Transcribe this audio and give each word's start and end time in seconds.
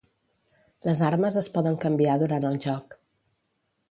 Les 0.89 1.01
armes 1.09 1.37
es 1.41 1.51
poden 1.59 1.77
canviar 1.85 2.17
durant 2.23 2.49
el 2.51 2.59
joc. 2.67 2.99